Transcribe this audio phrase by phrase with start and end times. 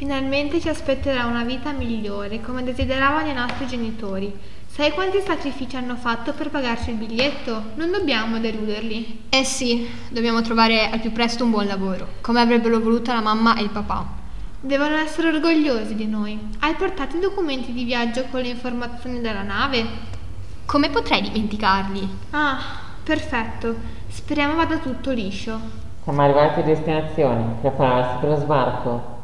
[0.00, 4.34] Finalmente ci aspetterà una vita migliore, come desideravano i nostri genitori.
[4.66, 7.64] Sai quanti sacrifici hanno fatto per pagarci il biglietto?
[7.74, 9.24] Non dobbiamo deluderli.
[9.28, 13.56] Eh sì, dobbiamo trovare al più presto un buon lavoro, come avrebbero voluto la mamma
[13.56, 14.06] e il papà.
[14.58, 16.38] Devono essere orgogliosi di noi.
[16.60, 19.84] Hai portato i documenti di viaggio con le informazioni della nave?
[20.64, 22.08] Come potrei dimenticarli?
[22.30, 22.58] Ah,
[23.04, 23.74] perfetto.
[24.08, 25.60] Speriamo vada tutto liscio.
[26.04, 27.56] Siamo arrivati a destinazione.
[27.60, 29.18] Prepararsi per lo sbarco.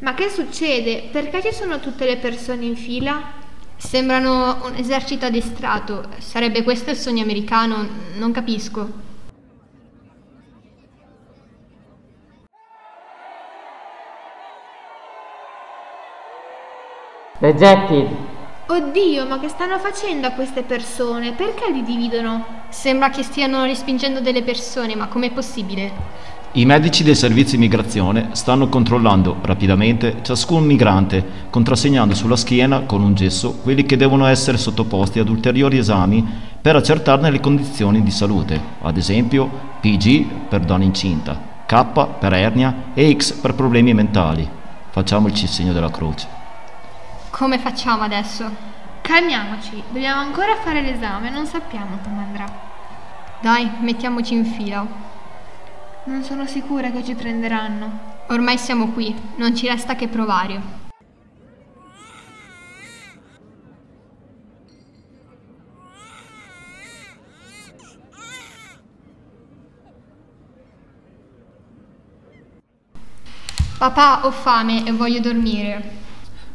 [0.00, 1.08] Ma che succede?
[1.10, 3.20] Perché ci sono tutte le persone in fila?
[3.76, 6.08] Sembrano un esercito addestrato.
[6.18, 7.86] Sarebbe questo il sogno americano?
[8.14, 9.06] Non capisco.
[17.40, 18.26] Rejected!
[18.66, 21.32] Oddio, ma che stanno facendo a queste persone?
[21.32, 22.66] Perché li dividono?
[22.68, 25.92] Sembra che stiano respingendo delle persone, ma com'è possibile?
[26.52, 33.14] I medici del servizio immigrazione stanno controllando rapidamente ciascun migrante, contrassegnando sulla schiena con un
[33.14, 36.26] gesso quelli che devono essere sottoposti ad ulteriori esami
[36.58, 39.46] per accertarne le condizioni di salute, ad esempio
[39.80, 44.48] PG per donna incinta, K per ernia e X per problemi mentali.
[44.88, 46.26] Facciamoci il segno della croce.
[47.28, 48.50] Come facciamo adesso?
[49.02, 52.46] Calmiamoci, dobbiamo ancora fare l'esame, non sappiamo come andrà.
[53.38, 55.16] Dai, mettiamoci in fila.
[56.08, 58.16] Non sono sicura che ci prenderanno.
[58.28, 60.58] Ormai siamo qui, non ci resta che provare.
[73.76, 75.90] Papà, ho fame e voglio dormire.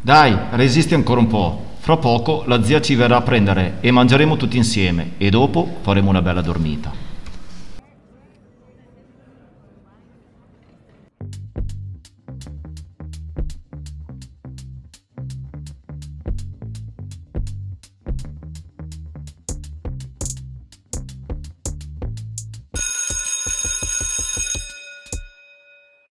[0.00, 1.64] Dai, resisti ancora un po'.
[1.80, 6.08] Fra poco la zia ci verrà a prendere e mangeremo tutti insieme e dopo faremo
[6.08, 6.99] una bella dormita.